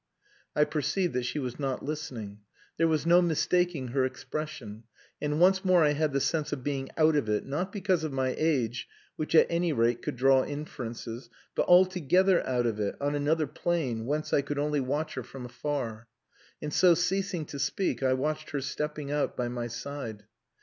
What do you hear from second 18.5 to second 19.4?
stepping out